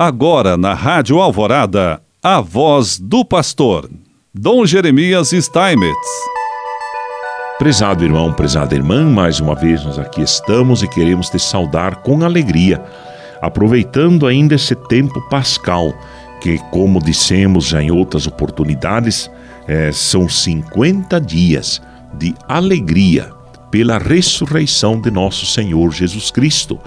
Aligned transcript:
Agora 0.00 0.56
na 0.56 0.74
Rádio 0.74 1.18
Alvorada, 1.18 2.00
a 2.22 2.40
voz 2.40 3.00
do 3.00 3.24
pastor, 3.24 3.90
Dom 4.32 4.64
Jeremias 4.64 5.30
Steinmetz. 5.30 6.08
Prezado 7.58 8.04
irmão, 8.04 8.32
prezada 8.32 8.76
irmã, 8.76 9.10
mais 9.10 9.40
uma 9.40 9.56
vez 9.56 9.84
nós 9.84 9.98
aqui 9.98 10.22
estamos 10.22 10.84
e 10.84 10.88
queremos 10.88 11.28
te 11.28 11.40
saudar 11.40 11.96
com 11.96 12.24
alegria, 12.24 12.80
aproveitando 13.42 14.28
ainda 14.28 14.54
esse 14.54 14.76
tempo 14.76 15.20
pascal, 15.28 15.92
que, 16.40 16.58
como 16.70 17.02
dissemos 17.02 17.64
já 17.64 17.82
em 17.82 17.90
outras 17.90 18.24
oportunidades, 18.28 19.28
é, 19.66 19.90
são 19.90 20.28
50 20.28 21.20
dias 21.20 21.82
de 22.14 22.36
alegria 22.46 23.32
pela 23.68 23.98
ressurreição 23.98 25.00
de 25.00 25.10
nosso 25.10 25.44
Senhor 25.44 25.90
Jesus 25.90 26.30
Cristo. 26.30 26.78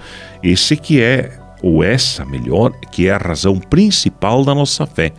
Esse 0.42 0.78
que 0.78 0.98
é, 0.98 1.41
ou 1.62 1.82
essa 1.82 2.24
melhor, 2.24 2.72
que 2.90 3.08
é 3.08 3.12
a 3.12 3.18
razão 3.18 3.58
principal 3.58 4.44
da 4.44 4.54
nossa 4.54 4.86
fé, 4.86 5.12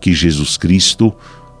que 0.00 0.12
Jesus 0.12 0.56
Cristo 0.56 1.14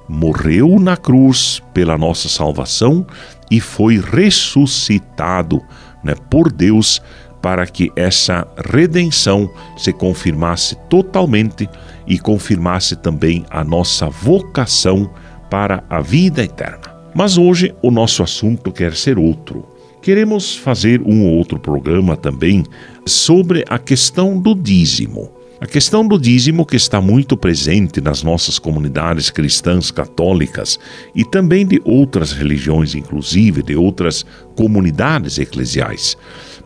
morreu 0.08 0.78
na 0.78 0.96
cruz 0.96 1.62
pela 1.74 1.98
nossa 1.98 2.28
salvação 2.28 3.06
e 3.50 3.60
foi 3.60 4.00
ressuscitado 4.00 5.60
né, 6.02 6.14
por 6.30 6.50
Deus 6.50 7.02
para 7.42 7.66
que 7.66 7.90
essa 7.94 8.46
redenção 8.70 9.50
se 9.76 9.92
confirmasse 9.92 10.76
totalmente 10.88 11.68
e 12.06 12.18
confirmasse 12.18 12.96
também 12.96 13.44
a 13.50 13.62
nossa 13.62 14.08
vocação 14.08 15.10
para 15.50 15.84
a 15.88 16.00
vida 16.00 16.42
eterna. 16.42 16.98
Mas 17.14 17.38
hoje 17.38 17.74
o 17.82 17.90
nosso 17.90 18.22
assunto 18.22 18.72
quer 18.72 18.94
ser 18.94 19.18
outro. 19.18 19.77
Queremos 20.08 20.56
fazer 20.56 21.02
um 21.02 21.26
ou 21.26 21.34
outro 21.34 21.58
programa 21.58 22.16
também 22.16 22.64
sobre 23.04 23.62
a 23.68 23.78
questão 23.78 24.40
do 24.40 24.54
dízimo. 24.54 25.30
A 25.60 25.66
questão 25.66 26.08
do 26.08 26.18
dízimo 26.18 26.64
que 26.64 26.76
está 26.76 26.98
muito 26.98 27.36
presente 27.36 28.00
nas 28.00 28.22
nossas 28.22 28.58
comunidades 28.58 29.28
cristãs 29.28 29.90
católicas 29.90 30.78
e 31.14 31.26
também 31.26 31.66
de 31.66 31.78
outras 31.84 32.32
religiões, 32.32 32.94
inclusive 32.94 33.62
de 33.62 33.76
outras 33.76 34.24
comunidades 34.56 35.38
eclesiais. 35.38 36.16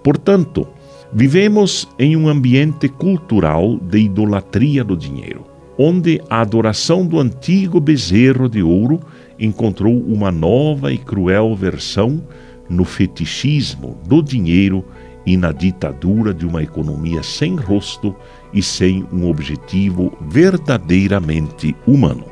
Portanto, 0.05 0.65
vivemos 1.12 1.89
em 1.99 2.15
um 2.15 2.29
ambiente 2.29 2.89
cultural 2.89 3.77
de 3.77 4.03
idolatria 4.03 4.84
do 4.84 4.97
dinheiro, 4.97 5.45
onde 5.77 6.23
a 6.31 6.43
adoração 6.43 7.05
do 7.05 7.19
antigo 7.19 7.81
bezerro 7.81 8.49
de 8.49 8.62
ouro 8.62 9.01
encontrou 9.37 9.99
uma 9.99 10.31
nova 10.31 10.93
e 10.93 10.99
cruel 10.99 11.56
versão 11.56 12.23
no 12.73 12.84
fetichismo 12.84 13.98
do 14.06 14.23
dinheiro 14.23 14.84
e 15.25 15.37
na 15.37 15.53
ditadura 15.53 16.34
de 16.34 16.47
uma 16.47 16.62
economia 16.62 17.23
sem 17.23 17.55
rosto 17.55 18.15
e 18.53 18.62
sem 18.62 19.06
um 19.12 19.28
objetivo 19.28 20.12
verdadeiramente 20.20 21.77
humano. 21.87 22.25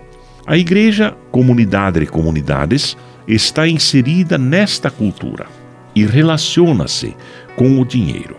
A 0.46 0.56
igreja, 0.56 1.16
comunidade 1.30 2.00
de 2.00 2.06
comunidades, 2.06 2.96
está 3.28 3.68
inserida 3.68 4.36
nesta 4.36 4.90
cultura 4.90 5.46
e 5.94 6.04
relaciona-se 6.04 7.14
com 7.54 7.80
o 7.80 7.84
dinheiro. 7.84 8.36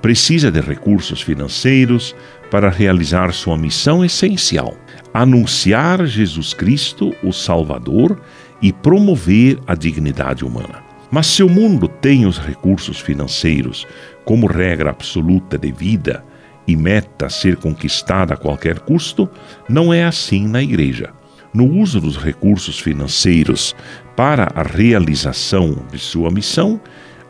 Precisa 0.00 0.50
de 0.50 0.60
recursos 0.60 1.22
financeiros 1.22 2.16
para 2.50 2.68
realizar 2.68 3.32
sua 3.32 3.56
missão 3.56 4.04
essencial: 4.04 4.74
anunciar 5.14 6.04
Jesus 6.06 6.52
Cristo, 6.52 7.14
o 7.22 7.32
Salvador, 7.32 8.20
e 8.60 8.72
promover 8.72 9.58
a 9.66 9.74
dignidade 9.74 10.44
humana. 10.44 10.91
Mas 11.12 11.26
se 11.26 11.42
o 11.42 11.48
mundo 11.48 11.86
tem 11.86 12.24
os 12.24 12.38
recursos 12.38 12.98
financeiros 12.98 13.86
como 14.24 14.46
regra 14.46 14.88
absoluta 14.88 15.58
de 15.58 15.70
vida 15.70 16.24
e 16.66 16.74
meta 16.74 17.26
a 17.26 17.28
ser 17.28 17.56
conquistada 17.56 18.32
a 18.32 18.36
qualquer 18.36 18.78
custo, 18.78 19.28
não 19.68 19.92
é 19.92 20.04
assim 20.04 20.48
na 20.48 20.62
Igreja. 20.62 21.10
No 21.52 21.66
uso 21.66 22.00
dos 22.00 22.16
recursos 22.16 22.80
financeiros 22.80 23.76
para 24.16 24.50
a 24.54 24.62
realização 24.62 25.84
de 25.92 25.98
sua 25.98 26.30
missão, 26.30 26.80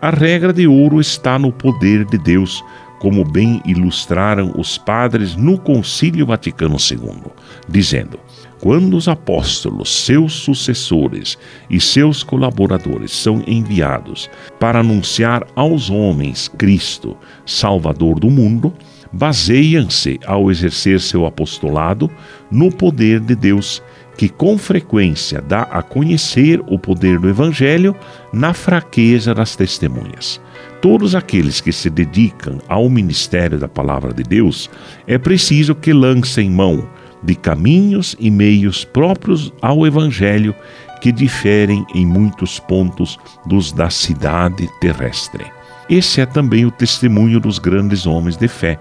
a 0.00 0.10
regra 0.10 0.52
de 0.52 0.64
ouro 0.68 1.00
está 1.00 1.36
no 1.36 1.50
poder 1.50 2.04
de 2.04 2.18
Deus, 2.18 2.64
como 3.02 3.24
bem 3.24 3.60
ilustraram 3.66 4.54
os 4.56 4.78
padres 4.78 5.34
no 5.34 5.58
Concílio 5.58 6.24
Vaticano 6.24 6.76
II, 6.76 7.32
dizendo: 7.68 8.16
quando 8.60 8.96
os 8.96 9.08
apóstolos, 9.08 9.92
seus 9.92 10.32
sucessores 10.34 11.36
e 11.68 11.80
seus 11.80 12.22
colaboradores 12.22 13.10
são 13.10 13.42
enviados 13.44 14.30
para 14.60 14.78
anunciar 14.78 15.44
aos 15.56 15.90
homens 15.90 16.46
Cristo, 16.46 17.16
Salvador 17.44 18.20
do 18.20 18.30
mundo, 18.30 18.72
baseiam-se 19.12 20.18
ao 20.26 20.50
exercer 20.50 21.00
seu 21.00 21.26
apostolado 21.26 22.10
no 22.50 22.70
poder 22.70 23.20
de 23.20 23.34
Deus, 23.34 23.82
que 24.16 24.28
com 24.28 24.56
frequência 24.58 25.40
dá 25.40 25.62
a 25.62 25.82
conhecer 25.82 26.60
o 26.66 26.78
poder 26.78 27.18
do 27.18 27.28
Evangelho 27.28 27.94
na 28.32 28.54
fraqueza 28.54 29.34
das 29.34 29.56
testemunhas. 29.56 30.40
Todos 30.80 31.14
aqueles 31.14 31.60
que 31.60 31.72
se 31.72 31.88
dedicam 31.88 32.58
ao 32.68 32.88
ministério 32.88 33.58
da 33.58 33.68
Palavra 33.68 34.12
de 34.12 34.22
Deus, 34.22 34.68
é 35.06 35.16
preciso 35.16 35.74
que 35.74 35.92
lancem 35.92 36.50
mão 36.50 36.88
de 37.22 37.34
caminhos 37.34 38.16
e 38.18 38.30
meios 38.30 38.84
próprios 38.84 39.52
ao 39.62 39.86
Evangelho 39.86 40.54
que 41.00 41.12
diferem 41.12 41.84
em 41.94 42.06
muitos 42.06 42.58
pontos 42.60 43.18
dos 43.46 43.72
da 43.72 43.90
cidade 43.90 44.68
terrestre. 44.80 45.44
Esse 45.92 46.22
é 46.22 46.24
também 46.24 46.64
o 46.64 46.70
testemunho 46.70 47.38
dos 47.38 47.58
grandes 47.58 48.06
homens 48.06 48.38
de 48.38 48.48
fé 48.48 48.78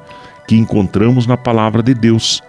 que 0.47 0.55
encontramos 0.55 1.27
na 1.27 1.35
palavra 1.35 1.83
de 1.83 1.93
Deus, 1.93 2.41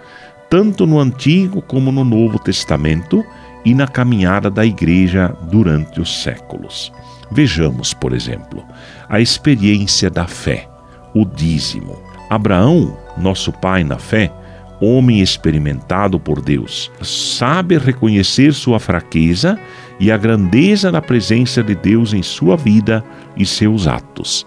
tanto 0.49 0.87
no 0.87 1.01
Antigo 1.01 1.61
como 1.61 1.91
no 1.91 2.05
Novo 2.05 2.39
Testamento 2.39 3.25
e 3.65 3.75
na 3.75 3.89
caminhada 3.89 4.49
da 4.49 4.65
Igreja 4.65 5.37
durante 5.51 6.01
os 6.01 6.23
séculos. 6.23 6.93
Vejamos, 7.29 7.93
por 7.93 8.13
exemplo, 8.13 8.65
a 9.09 9.21
experiência 9.21 10.09
da 10.09 10.29
fé, 10.29 10.69
o 11.13 11.25
dízimo. 11.25 12.01
Abraão, 12.31 12.97
nosso 13.19 13.51
pai 13.51 13.83
na 13.83 13.99
fé, 13.99 14.33
homem 14.81 15.19
experimentado 15.19 16.21
por 16.21 16.41
Deus, 16.41 16.89
sabe 17.03 17.79
reconhecer 17.79 18.55
sua 18.55 18.79
fraqueza 18.79 19.59
e 20.03 20.11
a 20.11 20.17
grandeza 20.17 20.91
da 20.91 21.01
presença 21.01 21.63
de 21.63 21.77
Deus 21.77 22.13
em 22.13 22.25
sua 22.25 22.57
vida 22.57 23.05
e 23.37 23.47
seus 23.47 23.87
atos. 23.87 24.45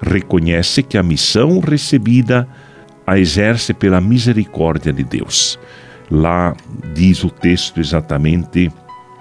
Reconhece 0.00 0.82
que 0.82 0.96
a 0.96 1.02
missão 1.02 1.60
recebida 1.60 2.48
a 3.06 3.18
exerce 3.18 3.74
pela 3.74 4.00
misericórdia 4.00 4.94
de 4.94 5.04
Deus. 5.04 5.58
Lá 6.10 6.56
diz 6.94 7.22
o 7.22 7.28
texto 7.28 7.80
exatamente 7.80 8.72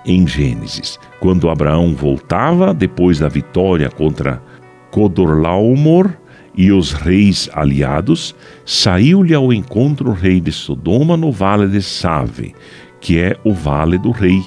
em 0.06 0.26
Gênesis. 0.26 0.98
Quando 1.20 1.50
Abraão 1.50 1.94
voltava 1.94 2.74
depois 2.74 3.20
da 3.20 3.28
vitória 3.28 3.90
contra 3.90 4.42
Codorlaumor, 4.90 6.14
e 6.56 6.72
os 6.72 6.94
reis 6.94 7.50
aliados, 7.52 8.34
saiu-lhe 8.64 9.34
ao 9.34 9.52
encontro 9.52 10.12
o 10.12 10.14
rei 10.14 10.40
de 10.40 10.52
Sodoma 10.52 11.18
no 11.18 11.32
vale 11.32 11.68
de 11.68 11.82
Save, 11.82 12.54
que 13.02 13.20
é 13.20 13.36
o 13.44 13.54
vale 13.54 13.98
do 13.98 14.12
rei, 14.12 14.40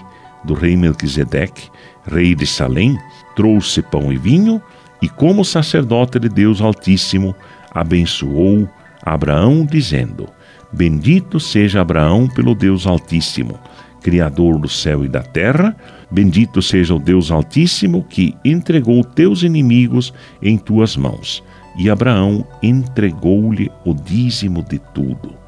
do 0.46 0.54
rei 0.54 0.76
Melquisedeque, 0.76 1.68
rei 2.10 2.34
de 2.34 2.46
Salém, 2.46 2.96
trouxe 3.34 3.82
pão 3.82 4.12
e 4.12 4.16
vinho, 4.16 4.62
e 5.02 5.08
como 5.08 5.44
sacerdote 5.44 6.18
de 6.18 6.28
Deus 6.28 6.60
Altíssimo, 6.60 7.34
abençoou 7.70 8.68
Abraão, 9.02 9.66
dizendo: 9.66 10.28
Bendito 10.72 11.38
seja 11.38 11.82
Abraão 11.82 12.26
pelo 12.28 12.54
Deus 12.54 12.86
Altíssimo, 12.86 13.58
Criador 14.00 14.58
do 14.58 14.68
céu 14.68 15.04
e 15.04 15.08
da 15.08 15.22
terra, 15.22 15.76
bendito 16.10 16.62
seja 16.62 16.94
o 16.94 16.98
Deus 16.98 17.30
Altíssimo 17.30 18.04
que 18.04 18.34
entregou 18.44 19.02
teus 19.02 19.42
inimigos 19.42 20.14
em 20.40 20.56
tuas 20.56 20.96
mãos 20.96 21.42
e 21.76 21.90
Abraão 21.90 22.46
entregou-lhe 22.62 23.70
o 23.84 23.92
dízimo 23.92 24.62
de 24.62 24.78
tudo. 24.78 25.45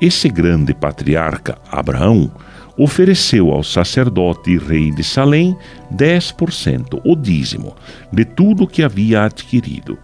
Esse 0.00 0.30
grande 0.30 0.72
patriarca, 0.72 1.58
Abraão, 1.70 2.30
ofereceu 2.78 3.50
ao 3.50 3.62
sacerdote 3.62 4.50
e 4.52 4.56
rei 4.56 4.90
de 4.90 5.04
Salém 5.04 5.54
10%, 5.94 7.00
o 7.04 7.14
dízimo, 7.14 7.76
de 8.10 8.24
tudo 8.24 8.66
que 8.66 8.82
havia 8.82 9.24
adquirido. 9.24 9.98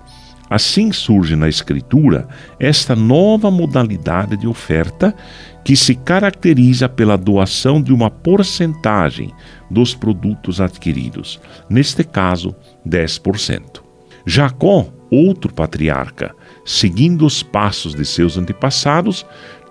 Assim 0.50 0.92
surge 0.92 1.34
na 1.34 1.48
Escritura 1.48 2.28
esta 2.60 2.94
nova 2.94 3.50
modalidade 3.50 4.36
de 4.36 4.46
oferta 4.46 5.14
que 5.64 5.74
se 5.74 5.94
caracteriza 5.94 6.88
pela 6.88 7.16
doação 7.16 7.82
de 7.82 7.92
uma 7.92 8.10
porcentagem 8.10 9.32
dos 9.70 9.94
produtos 9.94 10.60
adquiridos, 10.60 11.40
neste 11.70 12.04
caso, 12.04 12.54
10%. 12.86 13.80
Jacó 14.26 14.92
outro 15.10 15.52
patriarca, 15.52 16.34
seguindo 16.64 17.24
os 17.24 17.42
passos 17.42 17.94
de 17.94 18.04
seus 18.04 18.36
antepassados, 18.36 19.24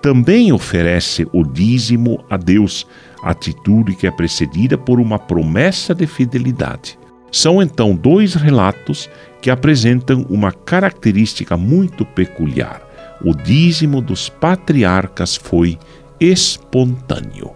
também 0.06 0.54
oferece 0.54 1.28
o 1.34 1.44
dízimo 1.44 2.24
a 2.30 2.38
Deus, 2.38 2.86
atitude 3.24 3.96
que 3.96 4.06
é 4.06 4.12
precedida 4.12 4.78
por 4.78 5.00
uma 5.00 5.18
promessa 5.18 5.96
de 5.96 6.06
fidelidade. 6.06 6.96
São 7.32 7.60
então 7.60 7.96
dois 7.96 8.36
relatos 8.36 9.10
que 9.42 9.50
apresentam 9.50 10.24
uma 10.30 10.52
característica 10.52 11.58
muito 11.58 12.06
peculiar: 12.06 12.84
o 13.24 13.34
dízimo 13.34 14.00
dos 14.00 14.30
patriarcas 14.30 15.36
foi 15.36 15.76
espontâneo. 16.20 17.54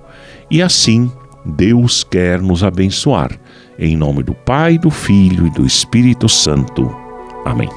E 0.49 0.59
assim, 0.59 1.11
Deus 1.45 2.03
quer 2.03 2.41
nos 2.41 2.63
abençoar. 2.63 3.39
Em 3.77 3.95
nome 3.95 4.23
do 4.23 4.33
Pai, 4.33 4.79
do 4.79 4.89
Filho 4.89 5.45
e 5.45 5.51
do 5.51 5.67
Espírito 5.67 6.27
Santo. 6.27 6.91
Amém. 7.45 7.69